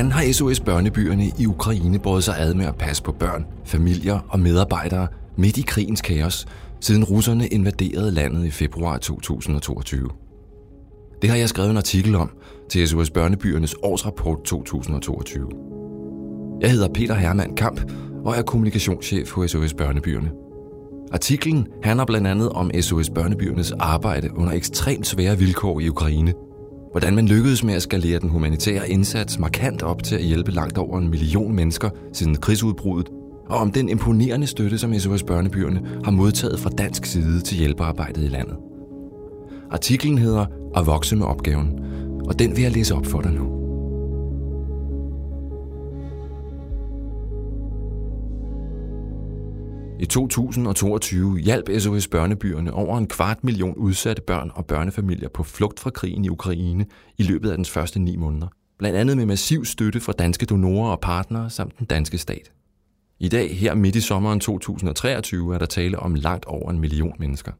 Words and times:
Hvordan 0.00 0.12
har 0.12 0.32
SOS 0.32 0.60
Børnebyerne 0.60 1.30
i 1.38 1.46
Ukraine 1.46 1.98
båret 1.98 2.24
sig 2.24 2.34
ad 2.38 2.54
med 2.54 2.66
at 2.66 2.76
passe 2.76 3.02
på 3.02 3.12
børn, 3.12 3.46
familier 3.64 4.18
og 4.28 4.40
medarbejdere 4.40 5.08
midt 5.36 5.58
i 5.58 5.62
krigens 5.62 6.00
kaos, 6.00 6.46
siden 6.80 7.04
russerne 7.04 7.46
invaderede 7.46 8.10
landet 8.10 8.44
i 8.44 8.50
februar 8.50 8.98
2022? 8.98 10.08
Det 11.22 11.30
har 11.30 11.36
jeg 11.36 11.48
skrevet 11.48 11.70
en 11.70 11.76
artikel 11.76 12.14
om 12.14 12.30
til 12.70 12.88
SOS 12.88 13.10
Børnebyernes 13.10 13.74
årsrapport 13.82 14.42
2022. 14.44 15.48
Jeg 16.60 16.70
hedder 16.70 16.88
Peter 16.94 17.14
Hermann 17.14 17.56
Kamp 17.56 17.92
og 18.24 18.36
er 18.36 18.42
kommunikationschef 18.42 19.32
hos 19.32 19.50
SOS 19.50 19.74
Børnebyerne. 19.74 20.30
Artiklen 21.12 21.66
handler 21.82 22.04
blandt 22.04 22.26
andet 22.26 22.48
om 22.48 22.70
SOS 22.80 23.10
Børnebyernes 23.10 23.72
arbejde 23.72 24.36
under 24.36 24.52
ekstremt 24.52 25.06
svære 25.06 25.38
vilkår 25.38 25.80
i 25.80 25.88
Ukraine. 25.88 26.34
Hvordan 26.90 27.14
man 27.14 27.26
lykkedes 27.26 27.64
med 27.64 27.74
at 27.74 27.82
skalere 27.82 28.18
den 28.18 28.28
humanitære 28.28 28.90
indsats 28.90 29.38
markant 29.38 29.82
op 29.82 30.02
til 30.02 30.14
at 30.14 30.22
hjælpe 30.22 30.50
langt 30.50 30.78
over 30.78 30.98
en 30.98 31.10
million 31.10 31.54
mennesker 31.54 31.90
siden 32.12 32.36
krigsudbruddet, 32.36 33.12
og 33.48 33.58
om 33.58 33.72
den 33.72 33.88
imponerende 33.88 34.46
støtte, 34.46 34.78
som 34.78 34.98
SOS 34.98 35.22
Børnebyerne 35.22 35.82
har 36.04 36.10
modtaget 36.10 36.60
fra 36.60 36.70
dansk 36.70 37.04
side 37.04 37.40
til 37.40 37.58
hjælpearbejdet 37.58 38.24
i 38.24 38.28
landet. 38.28 38.56
Artiklen 39.70 40.18
hedder 40.18 40.46
At 40.76 40.86
vokse 40.86 41.16
med 41.16 41.26
opgaven, 41.26 41.80
og 42.28 42.38
den 42.38 42.56
vil 42.56 42.62
jeg 42.62 42.72
læse 42.72 42.94
op 42.94 43.06
for 43.06 43.20
dig 43.20 43.32
nu. 43.32 43.59
I 50.02 50.06
2022 50.06 51.38
hjalp 51.38 51.68
SOS 51.78 52.08
Børnebyerne 52.08 52.72
over 52.72 52.98
en 52.98 53.06
kvart 53.06 53.44
million 53.44 53.74
udsatte 53.74 54.22
børn 54.22 54.50
og 54.54 54.66
børnefamilier 54.66 55.28
på 55.28 55.42
flugt 55.42 55.80
fra 55.80 55.90
krigen 55.90 56.24
i 56.24 56.28
Ukraine 56.28 56.86
i 57.18 57.22
løbet 57.22 57.50
af 57.50 57.56
dens 57.56 57.70
første 57.70 57.98
ni 57.98 58.16
måneder. 58.16 58.46
Blandt 58.78 58.98
andet 58.98 59.16
med 59.16 59.26
massiv 59.26 59.64
støtte 59.64 60.00
fra 60.00 60.12
danske 60.12 60.46
donorer 60.46 60.90
og 60.90 61.00
partnere 61.00 61.50
samt 61.50 61.78
den 61.78 61.86
danske 61.86 62.18
stat. 62.18 62.52
I 63.18 63.28
dag, 63.28 63.58
her 63.58 63.74
midt 63.74 63.96
i 63.96 64.00
sommeren 64.00 64.40
2023, 64.40 65.54
er 65.54 65.58
der 65.58 65.66
tale 65.66 65.98
om 65.98 66.14
langt 66.14 66.44
over 66.44 66.70
en 66.70 66.78
million 66.78 67.16
mennesker. 67.18 67.52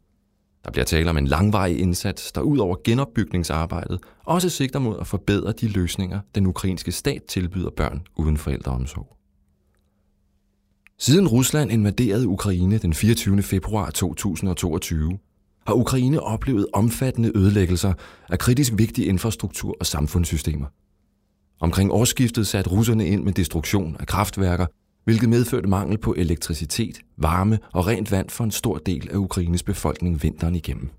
Der 0.64 0.70
bliver 0.70 0.84
tale 0.84 1.10
om 1.10 1.16
en 1.16 1.26
langvarig 1.26 1.80
indsats, 1.80 2.32
der 2.32 2.40
ud 2.40 2.58
over 2.58 2.76
genopbygningsarbejdet 2.84 4.00
også 4.24 4.48
sigter 4.48 4.78
mod 4.78 4.96
at 5.00 5.06
forbedre 5.06 5.52
de 5.52 5.68
løsninger, 5.68 6.20
den 6.34 6.46
ukrainske 6.46 6.92
stat 6.92 7.22
tilbyder 7.28 7.70
børn 7.70 8.02
uden 8.16 8.36
forældreomsorg. 8.36 9.19
Siden 11.02 11.28
Rusland 11.28 11.72
invaderede 11.72 12.28
Ukraine 12.28 12.78
den 12.78 12.94
24. 12.94 13.42
februar 13.42 13.90
2022, 13.90 15.18
har 15.66 15.74
Ukraine 15.74 16.22
oplevet 16.22 16.66
omfattende 16.72 17.32
ødelæggelser 17.34 17.92
af 18.28 18.38
kritisk 18.38 18.72
vigtig 18.76 19.06
infrastruktur 19.06 19.76
og 19.80 19.86
samfundssystemer. 19.86 20.66
Omkring 21.60 21.92
årsskiftet 21.92 22.46
satte 22.46 22.70
russerne 22.70 23.06
ind 23.06 23.24
med 23.24 23.32
destruktion 23.32 23.96
af 24.00 24.06
kraftværker, 24.06 24.66
hvilket 25.04 25.28
medførte 25.28 25.68
mangel 25.68 25.98
på 25.98 26.14
elektricitet, 26.18 27.00
varme 27.16 27.58
og 27.72 27.86
rent 27.86 28.10
vand 28.10 28.30
for 28.30 28.44
en 28.44 28.50
stor 28.50 28.78
del 28.78 29.08
af 29.10 29.16
Ukraines 29.16 29.62
befolkning 29.62 30.22
vinteren 30.22 30.54
igennem. 30.54 30.90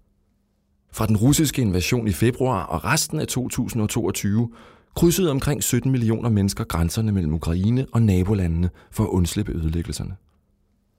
Fra 0.91 1.07
den 1.07 1.17
russiske 1.17 1.61
invasion 1.61 2.07
i 2.07 2.13
februar 2.13 2.63
og 2.63 2.85
resten 2.85 3.19
af 3.19 3.27
2022 3.27 4.49
krydsede 4.95 5.31
omkring 5.31 5.63
17 5.63 5.91
millioner 5.91 6.29
mennesker 6.29 6.63
grænserne 6.63 7.11
mellem 7.11 7.33
Ukraine 7.33 7.85
og 7.91 8.01
nabolandene 8.01 8.69
for 8.91 9.03
at 9.03 9.09
undslippe 9.09 9.51
ødelæggelserne. 9.51 10.15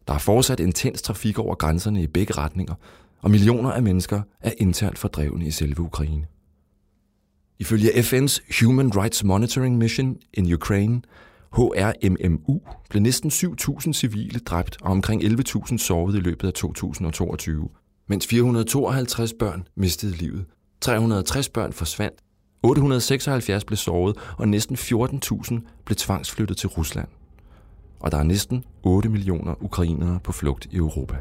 Der 0.08 0.14
er 0.14 0.18
fortsat 0.18 0.60
intens 0.60 1.02
trafik 1.02 1.38
over 1.38 1.54
grænserne 1.54 2.02
i 2.02 2.06
begge 2.06 2.34
retninger, 2.34 2.74
og 3.22 3.30
millioner 3.30 3.72
af 3.72 3.82
mennesker 3.82 4.22
er 4.40 4.52
internt 4.58 4.98
fordrevne 4.98 5.46
i 5.46 5.50
selve 5.50 5.80
Ukraine. 5.80 6.26
Ifølge 7.58 7.90
FN's 7.90 8.64
Human 8.64 8.96
Rights 8.96 9.24
Monitoring 9.24 9.78
Mission 9.78 10.16
in 10.34 10.52
Ukraine, 10.52 11.02
HRMMU, 11.52 12.60
blev 12.90 13.02
næsten 13.02 13.30
7.000 13.30 13.92
civile 13.92 14.38
dræbt 14.38 14.76
og 14.82 14.90
omkring 14.90 15.22
11.000 15.22 15.78
såret 15.78 16.14
i 16.14 16.20
løbet 16.20 16.46
af 16.46 16.52
2022, 16.52 17.68
mens 18.08 18.26
452 18.26 19.32
børn 19.38 19.66
mistede 19.76 20.12
livet. 20.12 20.44
360 20.80 21.48
børn 21.48 21.72
forsvandt, 21.72 22.18
876 22.62 23.64
blev 23.64 23.76
såret, 23.76 24.16
og 24.38 24.48
næsten 24.48 24.76
14.000 24.76 25.60
blev 25.84 25.96
tvangsflyttet 25.96 26.56
til 26.56 26.68
Rusland. 26.68 27.08
Og 28.00 28.12
der 28.12 28.18
er 28.18 28.22
næsten 28.22 28.64
8 28.82 29.08
millioner 29.08 29.64
ukrainere 29.64 30.20
på 30.24 30.32
flugt 30.32 30.68
i 30.70 30.76
Europa. 30.76 31.16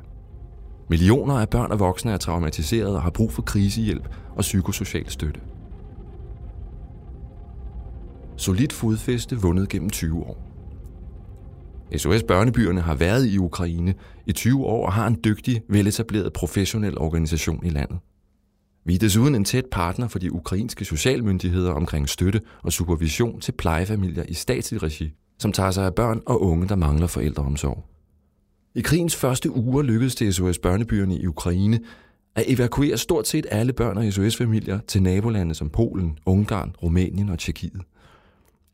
Millioner 0.89 1.33
af 1.33 1.49
børn 1.49 1.71
og 1.71 1.79
voksne 1.79 2.11
er 2.11 2.17
traumatiseret 2.17 2.95
og 2.95 3.01
har 3.01 3.09
brug 3.09 3.31
for 3.31 3.41
krisehjælp 3.41 4.15
og 4.35 4.41
psykosocial 4.41 5.09
støtte. 5.09 5.39
Solidt 8.37 8.73
fodfæste 8.73 9.35
vundet 9.35 9.69
gennem 9.69 9.89
20 9.89 10.23
år. 10.23 10.51
SOS 11.97 12.23
Børnebyerne 12.23 12.81
har 12.81 12.95
været 12.95 13.27
i 13.27 13.37
Ukraine 13.37 13.93
i 14.25 14.31
20 14.31 14.65
år 14.65 14.85
og 14.85 14.93
har 14.93 15.07
en 15.07 15.17
dygtig, 15.23 15.61
veletableret 15.69 16.33
professionel 16.33 16.97
organisation 16.97 17.65
i 17.65 17.69
landet. 17.69 17.99
Vi 18.85 18.95
er 18.95 18.99
desuden 18.99 19.35
en 19.35 19.45
tæt 19.45 19.65
partner 19.71 20.07
for 20.07 20.19
de 20.19 20.33
ukrainske 20.33 20.85
socialmyndigheder 20.85 21.71
omkring 21.71 22.09
støtte 22.09 22.41
og 22.63 22.73
supervision 22.73 23.39
til 23.39 23.51
plejefamilier 23.51 24.23
i 24.27 24.33
statslig 24.33 24.83
regi, 24.83 25.13
som 25.39 25.51
tager 25.51 25.71
sig 25.71 25.85
af 25.85 25.95
børn 25.95 26.21
og 26.25 26.41
unge, 26.41 26.67
der 26.67 26.75
mangler 26.75 27.07
forældreomsorg. 27.07 27.85
I 28.75 28.81
krigens 28.81 29.15
første 29.15 29.55
uger 29.55 29.81
lykkedes 29.81 30.15
det 30.15 30.35
SOS 30.35 30.59
Børnebyerne 30.59 31.17
i 31.17 31.27
Ukraine 31.27 31.79
at 32.35 32.43
evakuere 32.47 32.97
stort 32.97 33.27
set 33.27 33.45
alle 33.51 33.73
børn 33.73 33.97
og 33.97 34.13
SOS-familier 34.13 34.79
til 34.87 35.03
nabolande 35.03 35.55
som 35.55 35.69
Polen, 35.69 36.17
Ungarn, 36.25 36.75
Rumænien 36.83 37.29
og 37.29 37.39
Tjekkiet. 37.39 37.81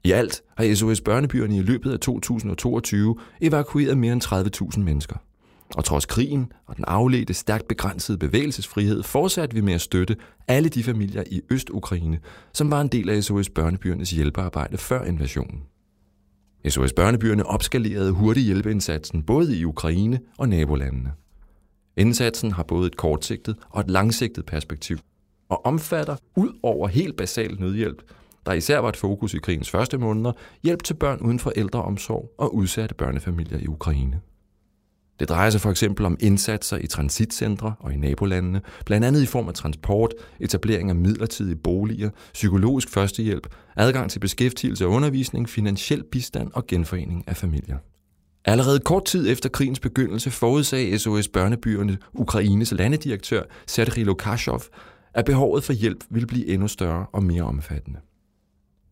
I 0.04 0.12
alt 0.12 0.42
har 0.58 0.76
SOS 0.76 1.02
Børnebyerne 1.02 1.58
i 1.58 1.62
løbet 1.62 1.92
af 1.92 2.00
2022 2.00 3.16
evakueret 3.42 3.98
mere 3.98 4.14
end 4.14 4.24
30.000 4.76 4.80
mennesker. 4.80 5.16
Og 5.76 5.86
trods 5.86 6.06
krigen 6.06 6.52
og 6.66 6.76
den 6.76 6.86
afledte, 6.88 7.34
stærkt 7.34 7.68
begrænsede 7.68 8.18
bevægelsesfrihed, 8.18 9.04
fortsatte 9.04 9.56
vi 9.56 9.62
med 9.62 9.74
at 9.74 9.82
støtte 9.82 10.16
alle 10.48 10.70
de 10.70 10.84
familier 10.84 11.24
i 11.32 11.42
Øst-Ukraine, 11.50 12.20
som 12.54 12.72
var 12.72 12.82
en 12.82 12.88
del 12.88 13.10
af 13.10 13.24
SOS 13.24 13.50
Børnebyernes 13.50 14.12
hjælpearbejde 14.12 14.78
før 14.78 15.04
invasionen. 15.04 15.64
SOS 16.68 16.94
Børnebyerne 16.94 17.46
opskalerede 17.46 18.12
hurtigt 18.12 18.46
hjælpeindsatsen 18.46 19.24
både 19.24 19.58
i 19.58 19.66
Ukraine 19.66 20.20
og 20.38 20.50
nabolandene. 20.50 21.12
Indsatsen 21.98 22.52
har 22.52 22.64
både 22.64 22.88
et 22.88 22.98
kortsigtet 22.98 23.56
og 23.70 23.82
et 23.82 23.90
langsigtet 23.90 24.46
perspektiv, 24.46 24.98
og 25.50 25.66
omfatter 25.66 26.16
ud 26.36 26.60
over 26.64 26.88
helt 26.88 27.18
basal 27.18 27.60
nødhjælp, 27.60 28.02
der 28.46 28.54
især 28.54 28.80
var 28.80 28.90
et 28.90 28.98
fokus 28.98 29.34
i 29.34 29.38
krigens 29.38 29.70
første 29.70 29.98
måneder, 29.98 30.32
hjælp 30.64 30.84
til 30.84 30.94
børn 30.94 31.20
uden 31.20 31.40
for 31.40 31.52
ældreomsorg 31.56 32.34
og 32.38 32.56
udsatte 32.56 32.96
børnefamilier 32.96 33.60
i 33.60 33.68
Ukraine. 33.68 34.22
Det 35.20 35.30
drejer 35.30 35.50
sig 35.50 35.62
for 35.62 35.72
eksempel 35.72 36.06
om 36.06 36.18
indsatser 36.20 36.78
i 36.78 36.88
transitcentre 36.88 37.74
og 37.80 37.94
i 37.94 37.98
nabolandene, 37.98 38.62
blandt 38.86 39.06
andet 39.06 39.24
i 39.24 39.26
form 39.26 39.48
af 39.48 39.54
transport, 39.54 40.14
etablering 40.40 40.90
af 40.90 40.96
midlertidige 40.96 41.56
boliger, 41.56 42.10
psykologisk 42.34 42.90
førstehjælp, 42.90 43.48
adgang 43.76 44.12
til 44.12 44.20
beskæftigelse 44.20 44.86
og 44.86 44.92
undervisning, 44.92 45.50
finansiel 45.50 46.04
bistand 46.12 46.52
og 46.54 46.68
genforening 46.68 47.24
af 47.28 47.38
familier. 47.38 47.78
Allerede 48.46 48.80
kort 48.80 49.06
tid 49.06 49.32
efter 49.32 49.50
krigens 49.50 49.80
begyndelse 49.80 50.32
forudsagde 50.32 51.00
SOS 51.00 51.28
Børnebyerne 51.28 51.98
Ukraines 52.14 52.72
landedirektør 52.72 53.44
Sergej 53.68 54.04
Lukashov, 54.04 54.62
at 55.14 55.26
behovet 55.26 55.64
for 55.64 55.74
hjælp 55.74 56.04
ville 56.10 56.28
blive 56.28 56.48
endnu 56.48 56.68
større 56.68 57.06
og 57.14 57.24
mere 57.24 57.44
omfattende. 57.44 58.00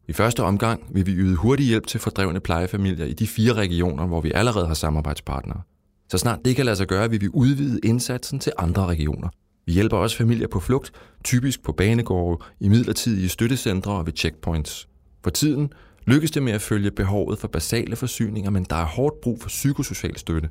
I 0.08 0.14
første 0.14 0.44
omgang 0.44 0.84
vil 0.92 1.06
vi 1.06 1.12
yde 1.12 1.36
hurtig 1.36 1.66
hjælp 1.66 1.88
til 1.88 2.00
fordrevne 2.00 2.40
plejefamilier 2.40 3.06
i 3.06 3.14
de 3.14 3.28
fire 3.28 3.54
regioner, 3.54 4.06
hvor 4.06 4.22
vi 4.22 4.32
allerede 4.36 4.68
har 4.68 4.74
samarbejdspartnere– 4.74 5.62
så 6.10 6.18
snart 6.18 6.40
det 6.46 6.56
kan 6.56 6.66
lade 6.66 6.76
sig 6.76 6.88
gøre, 6.88 7.10
vil 7.10 7.22
vi 7.22 7.28
udvide 7.34 7.80
indsatsen 7.84 8.40
til 8.40 8.52
andre 8.58 8.86
regioner. 8.86 9.30
Vi 9.66 9.74
hjælper 9.74 9.98
også 9.98 10.18
familier 10.18 10.48
på 10.48 10.60
flugt, 10.60 10.92
typisk 11.24 11.64
på 11.64 11.72
banegårde, 11.72 12.44
i 12.60 12.70
midlertidige 12.70 13.30
støttecentre 13.30 13.92
og 13.92 14.06
ved 14.06 14.14
checkpoints. 14.14 14.88
For 15.24 15.30
tiden 15.30 15.74
lykkes 16.08 16.32
det 16.32 16.44
med 16.44 16.54
at 16.54 16.62
følge 16.62 16.92
behovet 16.92 17.40
for 17.40 17.48
basale 17.48 17.96
forsyninger, 17.96 18.50
men 18.50 18.66
der 18.70 18.76
er 18.76 18.86
hårdt 18.86 19.22
brug 19.22 19.42
for 19.42 19.48
psykosocial 19.48 20.18
støtte. 20.18 20.50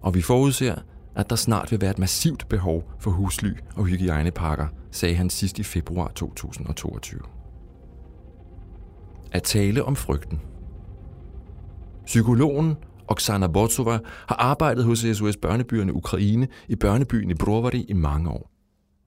Og 0.00 0.14
vi 0.14 0.22
forudser, 0.22 0.74
at 1.16 1.30
der 1.30 1.36
snart 1.36 1.70
vil 1.70 1.80
være 1.80 1.90
et 1.90 1.98
massivt 1.98 2.48
behov 2.48 2.92
for 3.00 3.10
husly 3.10 3.52
og 3.76 3.84
hygiejnepakker, 3.84 4.66
sagde 4.90 5.14
han 5.14 5.30
sidst 5.30 5.58
i 5.58 5.62
februar 5.62 6.08
2022. 6.08 7.20
At 9.32 9.42
tale 9.42 9.84
om 9.84 9.96
frygten. 9.96 10.40
Psykologen 12.06 12.74
Oksana 13.08 13.46
Botsova 13.46 13.98
har 14.28 14.36
arbejdet 14.36 14.84
hos 14.84 14.98
SOS 14.98 15.36
Børnebyerne 15.36 15.92
Ukraine 15.92 16.48
i 16.68 16.76
børnebyen 16.76 17.30
i 17.30 17.34
Brovary 17.34 17.84
i 17.88 17.92
mange 17.92 18.30
år. 18.30 18.50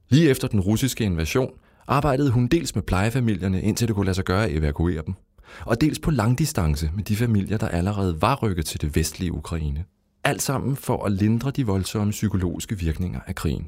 Lige 0.10 0.30
efter 0.30 0.48
den 0.48 0.60
russiske 0.60 1.04
invasion 1.04 1.52
arbejdede 1.88 2.32
hun 2.32 2.48
dels 2.48 2.76
med 2.76 2.84
plejefamilierne, 2.84 3.62
indtil 3.62 3.88
det 3.88 3.96
kunne 3.96 4.06
lade 4.06 4.16
sig 4.16 4.26
gøre 4.26 4.46
at 4.46 4.52
evakuere 4.52 5.02
dem, 5.06 5.14
og 5.66 5.82
dels 5.82 6.00
på 6.00 6.12
langdistance 6.12 6.92
med 6.96 7.04
de 7.04 7.16
familier, 7.16 7.58
der 7.58 7.68
allerede 7.68 8.22
var 8.22 8.36
rykket 8.36 8.66
til 8.66 8.82
det 8.82 8.96
vestlige 8.96 9.34
Ukraine. 9.34 9.84
Alt 10.24 10.42
sammen 10.42 10.76
for 10.76 11.06
at 11.06 11.12
lindre 11.12 11.52
de 11.52 11.66
voldsomme 11.66 12.12
psykologiske 12.12 12.80
virkninger 12.80 13.20
af 13.28 13.36
krigen. 13.36 13.68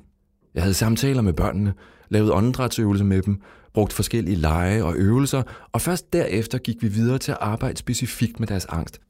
Jeg 0.53 0.63
havde 0.63 0.73
samtaler 0.73 1.21
med 1.21 1.33
børnene, 1.33 1.73
lavet 2.09 2.31
åndedrætsøvelser 2.31 3.05
med 3.05 3.21
dem, 3.21 3.41
brugt 3.73 3.93
forskellige 3.93 4.35
lege 4.35 4.83
og 4.83 4.95
øvelser, 4.95 5.43
og 5.71 5.81
først 5.81 6.13
derefter 6.13 6.57
gik 6.57 6.83
vi 6.83 6.87
videre 6.87 7.17
til 7.17 7.31
at 7.31 7.37
arbejde 7.41 7.77
specifikt 7.77 8.39
med 8.39 8.47
deres 8.47 8.65
angst. 8.65 9.01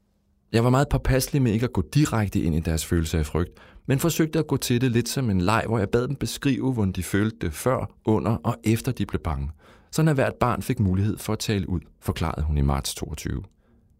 Jeg 0.52 0.64
var 0.64 0.70
meget 0.70 0.88
påpasselig 0.88 1.42
med 1.42 1.52
ikke 1.52 1.64
at 1.64 1.72
gå 1.72 1.82
direkte 1.94 2.40
ind 2.40 2.54
i 2.54 2.60
deres 2.60 2.86
følelse 2.86 3.18
af 3.18 3.26
frygt, 3.26 3.50
men 3.86 3.98
forsøgte 3.98 4.38
at 4.38 4.46
gå 4.46 4.56
til 4.56 4.80
det 4.80 4.90
lidt 4.90 5.08
som 5.08 5.30
en 5.30 5.40
leg, 5.40 5.64
hvor 5.66 5.78
jeg 5.78 5.88
bad 5.90 6.08
dem 6.08 6.16
beskrive, 6.16 6.72
hvordan 6.72 6.92
de 6.92 7.02
følte 7.02 7.36
det 7.40 7.54
før, 7.54 7.90
under 8.04 8.30
og 8.30 8.56
efter 8.64 8.92
de 8.92 9.06
blev 9.06 9.20
bange. 9.20 9.50
Sådan 9.90 10.08
at 10.08 10.14
hvert 10.14 10.34
barn 10.34 10.62
fik 10.62 10.80
mulighed 10.80 11.18
for 11.18 11.32
at 11.32 11.38
tale 11.38 11.68
ud, 11.68 11.80
forklarede 12.00 12.42
hun 12.42 12.58
i 12.58 12.60
marts 12.60 12.94
22. 12.94 13.42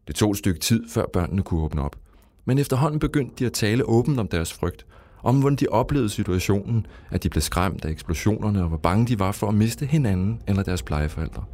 Det 0.07 0.15
tog 0.15 0.31
et 0.31 0.39
stykke 0.39 0.61
tid, 0.61 0.89
før 0.89 1.05
børnene 1.13 1.43
kunne 1.43 1.61
åbne 1.61 1.83
op. 1.83 1.97
Men 2.45 2.59
efterhånden 2.59 3.01
begyndte 3.01 3.35
de 3.39 3.47
at 3.47 3.53
tale 3.53 3.85
åbent 3.85 4.21
om 4.21 4.29
deres 4.29 4.53
frygt, 4.53 4.87
om 5.23 5.41
hvordan 5.41 5.57
de 5.57 5.67
oplevede 5.71 6.09
situationen, 6.09 6.87
at 7.11 7.23
de 7.23 7.29
blev 7.29 7.43
skræmt 7.43 7.85
af 7.85 7.91
eksplosionerne 7.91 8.63
og 8.63 8.69
hvor 8.69 8.79
bange 8.79 9.07
de 9.07 9.19
var 9.19 9.33
for 9.33 9.49
at 9.49 9.55
miste 9.55 9.87
hinanden 9.87 10.41
eller 10.49 10.63
deres 10.63 10.83
plejeforældre. 10.83 11.45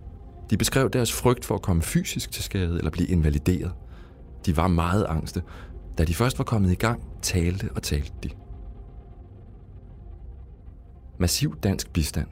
De 0.50 0.56
beskrev 0.56 0.90
deres 0.90 1.12
frygt 1.12 1.44
for 1.44 1.54
at 1.54 1.62
komme 1.62 1.82
fysisk 1.82 2.30
til 2.30 2.44
skade 2.44 2.78
eller 2.78 2.90
blive 2.90 3.08
invalideret. 3.08 3.72
De 4.48 4.56
var 4.56 4.68
meget 4.68 5.06
angste. 5.08 5.42
Da 5.98 6.04
de 6.04 6.14
først 6.14 6.38
var 6.38 6.44
kommet 6.44 6.72
i 6.72 6.74
gang, 6.74 7.02
talte 7.22 7.68
og 7.74 7.82
talte 7.82 8.12
de. 8.22 8.30
Massiv 11.18 11.56
dansk 11.62 11.92
bistand. 11.92 12.26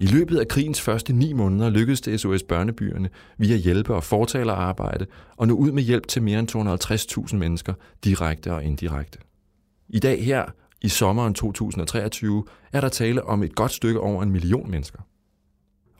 I 0.00 0.06
løbet 0.06 0.38
af 0.38 0.48
krigens 0.48 0.80
første 0.80 1.12
ni 1.12 1.32
måneder 1.32 1.70
lykkedes 1.70 2.00
det 2.00 2.20
SOS 2.20 2.42
Børnebyerne 2.42 3.08
via 3.38 3.56
hjælpe- 3.56 3.94
og 3.94 4.04
fortalerarbejde 4.04 5.06
og 5.36 5.48
nå 5.48 5.54
ud 5.54 5.72
med 5.72 5.82
hjælp 5.82 6.06
til 6.06 6.22
mere 6.22 6.38
end 6.38 7.26
250.000 7.30 7.36
mennesker, 7.36 7.74
direkte 8.04 8.52
og 8.54 8.64
indirekte. 8.64 9.18
I 9.88 9.98
dag 9.98 10.24
her, 10.24 10.44
i 10.82 10.88
sommeren 10.88 11.34
2023, 11.34 12.44
er 12.72 12.80
der 12.80 12.88
tale 12.88 13.24
om 13.24 13.42
et 13.42 13.54
godt 13.54 13.72
stykke 13.72 14.00
over 14.00 14.22
en 14.22 14.30
million 14.30 14.70
mennesker. 14.70 14.98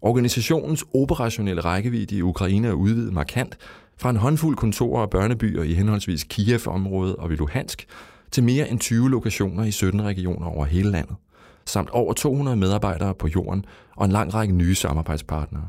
Organisationens 0.02 0.84
operationelle 0.94 1.60
rækkevidde 1.60 2.16
i 2.16 2.22
Ukraine 2.22 2.68
er 2.68 2.72
udvidet 2.72 3.12
markant 3.12 3.58
fra 3.96 4.10
en 4.10 4.16
håndfuld 4.16 4.56
kontorer 4.56 5.02
og 5.02 5.10
børnebyer 5.10 5.62
i 5.62 5.74
henholdsvis 5.74 6.24
Kiev-området 6.24 7.16
og 7.16 7.30
Luhansk 7.30 7.86
til 8.30 8.44
mere 8.44 8.70
end 8.70 8.80
20 8.80 9.10
lokationer 9.10 9.64
i 9.64 9.70
17 9.70 10.02
regioner 10.02 10.46
over 10.46 10.64
hele 10.64 10.90
landet, 10.90 11.16
samt 11.66 11.90
over 11.90 12.12
200 12.12 12.56
medarbejdere 12.56 13.14
på 13.14 13.28
jorden 13.28 13.64
og 13.96 14.04
en 14.04 14.12
lang 14.12 14.34
række 14.34 14.54
nye 14.54 14.74
samarbejdspartnere. 14.74 15.68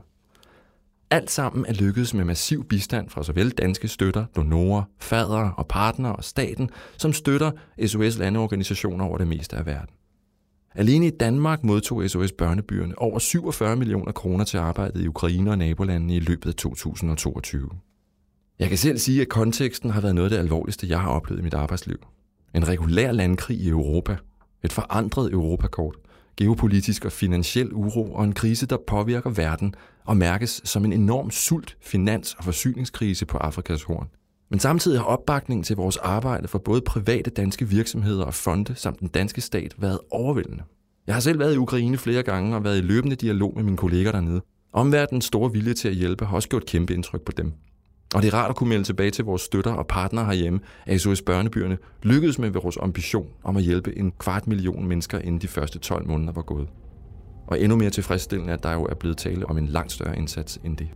Alt 1.10 1.32
sammen 1.32 1.66
er 1.66 1.74
lykkedes 1.74 2.14
med 2.14 2.26
massiv 2.26 2.64
bistand 2.64 3.10
fra 3.10 3.24
såvel 3.24 3.50
danske 3.50 3.88
støtter, 3.88 4.26
donorer, 4.36 4.84
fadere 5.00 5.54
og 5.58 5.68
partnere 5.68 6.16
og 6.16 6.24
staten, 6.24 6.70
som 6.98 7.14
støtter 7.14 7.52
SOS 7.86 8.18
landeorganisationer 8.18 9.06
over 9.06 9.18
det 9.18 9.28
meste 9.28 9.56
af 9.56 9.66
verden. 9.66 9.96
Alene 10.76 11.08
i 11.08 11.10
Danmark 11.10 11.64
modtog 11.64 12.10
SOS 12.10 12.32
Børnebyerne 12.32 13.00
over 13.00 13.20
47 13.20 13.76
millioner 13.76 14.12
kroner 14.12 14.46
til 14.46 14.58
arbejdet 14.58 15.02
i 15.02 15.08
Ukraine 15.08 15.52
og 15.52 15.58
nabolandene 15.58 16.16
i 16.16 16.20
løbet 16.20 16.50
af 16.50 16.56
2022. 16.56 17.70
Jeg 18.60 18.70
kan 18.70 18.78
selv 18.78 18.98
sige, 18.98 19.22
at 19.22 19.30
konteksten 19.30 19.90
har 19.90 20.02
været 20.02 20.16
noget 20.16 20.26
af 20.26 20.30
det 20.30 20.38
alvorligste, 20.38 20.88
jeg 20.90 21.00
har 21.00 21.10
oplevet 21.10 21.40
i 21.40 21.44
mit 21.44 21.54
arbejdsliv. 21.54 21.98
En 22.56 22.68
regulær 22.68 23.12
landkrig 23.12 23.58
i 23.58 23.70
Europa. 23.70 24.18
Et 24.64 24.74
forandret 24.74 25.32
Europakort 25.32 25.96
geopolitisk 26.38 27.06
og 27.06 27.12
finansiel 27.12 27.74
uro 27.74 28.14
og 28.14 28.24
en 28.24 28.34
krise, 28.34 28.66
der 28.66 28.78
påvirker 28.88 29.30
verden 29.30 29.76
og 30.06 30.18
mærkes 30.18 30.62
som 30.64 30.86
en 30.86 30.94
enorm 30.94 31.32
sult, 31.32 31.78
finans- 31.82 32.36
og 32.38 32.44
forsyningskrise 32.44 33.26
på 33.26 33.38
Afrikas 33.38 33.84
horn. 33.84 34.08
Men 34.50 34.60
samtidig 34.60 35.00
har 35.00 35.06
opbakningen 35.06 35.64
til 35.64 35.76
vores 35.76 35.98
arbejde 35.98 36.48
for 36.48 36.60
både 36.60 36.82
private 36.82 37.30
danske 37.30 37.70
virksomheder 37.70 38.26
og 38.26 38.34
fonde 38.34 38.76
samt 38.76 39.00
den 39.00 39.08
danske 39.08 39.42
stat 39.42 39.76
været 39.78 40.00
overvældende. 40.12 40.64
Jeg 41.08 41.16
har 41.16 41.20
selv 41.20 41.40
været 41.40 41.54
i 41.54 41.58
Ukraine 41.58 41.98
flere 41.98 42.24
gange 42.24 42.56
og 42.56 42.64
været 42.64 42.78
i 42.78 42.82
løbende 42.82 43.16
dialog 43.16 43.54
med 43.56 43.64
mine 43.64 43.78
kolleger 43.78 44.12
dernede. 44.12 44.42
Omverdens 44.74 45.26
store 45.26 45.52
vilje 45.52 45.74
til 45.74 45.88
at 45.88 45.96
hjælpe 45.96 46.26
har 46.26 46.36
også 46.36 46.50
gjort 46.50 46.66
kæmpe 46.66 46.94
indtryk 46.94 47.22
på 47.22 47.32
dem. 47.32 47.54
Og 48.16 48.22
det 48.22 48.34
er 48.34 48.38
rart 48.38 48.50
at 48.50 48.56
kunne 48.56 48.70
melde 48.70 48.84
tilbage 48.84 49.12
til 49.12 49.26
vores 49.26 49.42
støtter 49.42 49.74
og 49.74 49.88
partnere 49.88 50.26
herhjemme, 50.26 50.60
at 50.86 51.02
SOS 51.02 51.22
Børnebyerne 51.22 51.78
lykkedes 52.04 52.40
med 52.40 52.50
vores 52.50 52.78
ambition 52.82 53.28
om 53.44 53.58
at 53.58 53.64
hjælpe 53.64 53.98
en 53.98 54.12
kvart 54.20 54.48
million 54.48 54.88
mennesker 54.88 55.20
inden 55.20 55.42
de 55.42 55.48
første 55.48 55.80
12 55.80 56.08
måneder 56.08 56.34
var 56.34 56.42
gået. 56.42 56.68
Og 57.48 57.62
endnu 57.62 57.78
mere 57.78 57.90
tilfredsstillende, 57.90 58.54
at 58.54 58.64
der 58.64 58.74
jo 58.74 58.84
er 58.84 58.96
blevet 58.96 59.18
tale 59.18 59.46
om 59.46 59.58
en 59.58 59.68
langt 59.68 59.92
større 59.92 60.18
indsats 60.18 60.60
end 60.64 60.78
det. 60.78 60.88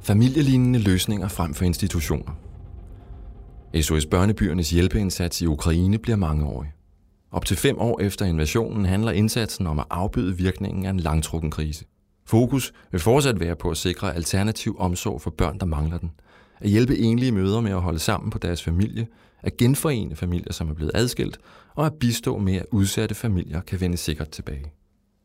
Familielignende 0.00 0.78
løsninger 0.78 1.28
frem 1.28 1.54
for 1.54 1.64
institutioner. 1.64 2.32
SOS 3.80 4.06
Børnebyernes 4.06 4.70
hjælpeindsats 4.70 5.42
i 5.42 5.46
Ukraine 5.46 5.98
bliver 5.98 6.16
mangeårig. 6.16 6.72
Op 7.30 7.44
til 7.44 7.56
fem 7.56 7.78
år 7.78 8.00
efter 8.00 8.24
invasionen 8.24 8.84
handler 8.84 9.12
indsatsen 9.12 9.66
om 9.66 9.78
at 9.78 9.86
afbøde 9.90 10.36
virkningen 10.36 10.86
af 10.86 10.90
en 10.90 11.00
langtrukken 11.00 11.50
krise. 11.50 11.84
Fokus 12.26 12.72
vil 12.90 13.00
fortsat 13.00 13.40
være 13.40 13.56
på 13.56 13.70
at 13.70 13.76
sikre 13.76 14.14
alternativ 14.14 14.76
omsorg 14.78 15.20
for 15.20 15.30
børn, 15.30 15.58
der 15.58 15.66
mangler 15.66 15.98
den. 15.98 16.10
At 16.60 16.70
hjælpe 16.70 16.98
enlige 16.98 17.32
mødre 17.32 17.62
med 17.62 17.70
at 17.72 17.80
holde 17.80 17.98
sammen 17.98 18.30
på 18.30 18.38
deres 18.38 18.62
familie, 18.62 19.06
at 19.42 19.56
genforene 19.56 20.16
familier, 20.16 20.52
som 20.52 20.70
er 20.70 20.74
blevet 20.74 20.92
adskilt, 20.94 21.38
og 21.74 21.86
at 21.86 21.94
bistå 22.00 22.38
med, 22.38 22.54
at 22.54 22.66
udsatte 22.70 23.14
familier 23.14 23.60
kan 23.60 23.80
vende 23.80 23.96
sikkert 23.96 24.30
tilbage. 24.30 24.72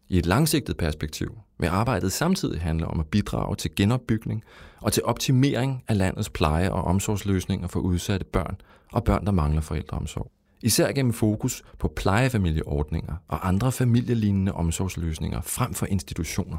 I 0.09 0.17
et 0.17 0.25
langsigtet 0.25 0.77
perspektiv 0.77 1.37
vil 1.59 1.67
arbejdet 1.67 2.11
samtidig 2.11 2.61
handle 2.61 2.87
om 2.87 2.99
at 2.99 3.07
bidrage 3.07 3.55
til 3.55 3.75
genopbygning 3.75 4.43
og 4.81 4.93
til 4.93 5.03
optimering 5.05 5.83
af 5.87 5.97
landets 5.97 6.29
pleje- 6.29 6.71
og 6.71 6.83
omsorgsløsninger 6.83 7.67
for 7.67 7.79
udsatte 7.79 8.25
børn 8.25 8.55
og 8.91 9.03
børn, 9.03 9.25
der 9.25 9.31
mangler 9.31 9.61
forældreomsorg. 9.61 10.31
Især 10.61 10.91
gennem 10.91 11.13
fokus 11.13 11.63
på 11.79 11.87
plejefamilieordninger 11.95 13.15
og 13.27 13.47
andre 13.47 13.71
familielignende 13.71 14.51
omsorgsløsninger 14.51 15.41
frem 15.41 15.73
for 15.73 15.85
institutioner. 15.85 16.57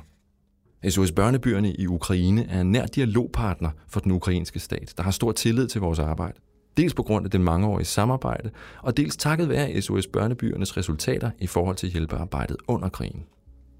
SOS 0.88 1.12
Børnebyerne 1.12 1.72
i 1.72 1.86
Ukraine 1.86 2.46
er 2.50 2.60
en 2.60 2.72
nær 2.72 2.86
dialogpartner 2.86 3.70
for 3.88 4.00
den 4.00 4.12
ukrainske 4.12 4.60
stat, 4.60 4.94
der 4.96 5.02
har 5.02 5.10
stor 5.10 5.32
tillid 5.32 5.68
til 5.68 5.80
vores 5.80 5.98
arbejde. 5.98 6.38
Dels 6.76 6.94
på 6.94 7.02
grund 7.02 7.24
af 7.24 7.30
det 7.30 7.40
mangeårige 7.40 7.84
samarbejde, 7.84 8.50
og 8.82 8.96
dels 8.96 9.16
takket 9.16 9.48
være 9.48 9.82
SOS 9.82 10.06
Børnebyernes 10.06 10.76
resultater 10.76 11.30
i 11.38 11.46
forhold 11.46 11.76
til 11.76 11.88
hjælpearbejdet 11.88 12.56
under 12.68 12.88
krigen. 12.88 13.22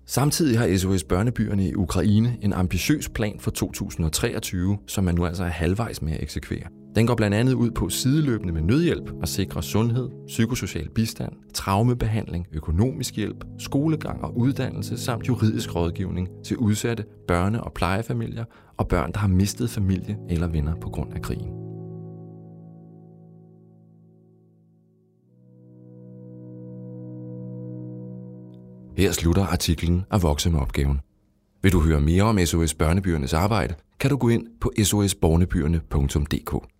Samtidig 0.06 0.58
har 0.58 0.76
SOS 0.76 1.04
Børnebyerne 1.04 1.68
i 1.68 1.74
Ukraine 1.74 2.38
en 2.42 2.52
ambitiøs 2.52 3.08
plan 3.08 3.40
for 3.40 3.50
2023, 3.50 4.78
som 4.86 5.04
man 5.04 5.14
nu 5.14 5.26
altså 5.26 5.44
er 5.44 5.48
halvvejs 5.48 6.02
med 6.02 6.12
at 6.12 6.22
eksekvere. 6.22 6.79
Den 6.94 7.06
går 7.06 7.14
blandt 7.14 7.36
andet 7.36 7.52
ud 7.52 7.70
på 7.70 7.88
sideløbende 7.88 8.52
med 8.52 8.62
nødhjælp 8.62 9.12
og 9.22 9.28
sikre 9.28 9.62
sundhed, 9.62 10.10
psykosocial 10.26 10.88
bistand, 10.88 11.32
traumebehandling, 11.54 12.46
økonomisk 12.52 13.16
hjælp, 13.16 13.44
skolegang 13.58 14.24
og 14.24 14.38
uddannelse 14.38 14.98
samt 14.98 15.28
juridisk 15.28 15.74
rådgivning 15.74 16.28
til 16.44 16.56
udsatte 16.56 17.04
børne- 17.32 17.60
og 17.60 17.72
plejefamilier 17.72 18.44
og 18.76 18.88
børn, 18.88 19.12
der 19.12 19.18
har 19.18 19.28
mistet 19.28 19.70
familie 19.70 20.18
eller 20.28 20.46
venner 20.48 20.74
på 20.80 20.88
grund 20.88 21.12
af 21.14 21.22
krigen. 21.22 21.50
Her 28.96 29.12
slutter 29.12 29.46
artiklen 29.46 30.04
af 30.10 30.22
Vokse 30.22 30.50
med 30.50 30.60
opgaven. 30.60 31.00
Vil 31.62 31.72
du 31.72 31.80
høre 31.80 32.00
mere 32.00 32.22
om 32.22 32.38
SOS 32.46 32.74
Børnebyernes 32.74 33.34
arbejde, 33.34 33.74
kan 34.00 34.10
du 34.10 34.16
gå 34.16 34.28
ind 34.28 34.46
på 34.60 34.72
sosbornebyerne.dk. 34.84 36.79